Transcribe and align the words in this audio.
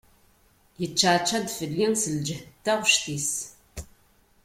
Yeččaɛčaɛ-d 0.81 1.47
fell-i 1.57 1.85
s 2.01 2.05
lǧehd 2.15 2.45
n 2.53 2.59
taɣect-is. 2.63 3.31